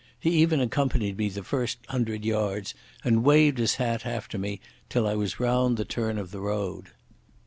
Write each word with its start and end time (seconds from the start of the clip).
He 0.19 0.31
even 0.41 0.59
accompanied 0.59 1.15
me 1.15 1.29
the 1.29 1.43
first 1.43 1.77
hundred 1.89 2.25
yards, 2.25 2.73
and 3.03 3.23
waved 3.23 3.59
his 3.59 3.75
hat 3.75 4.03
after 4.03 4.39
me 4.39 4.59
till 4.89 5.05
I 5.05 5.13
was 5.13 5.39
round 5.39 5.77
the 5.77 5.85
turn 5.85 6.17
of 6.17 6.31
the 6.31 6.39
road. 6.39 6.87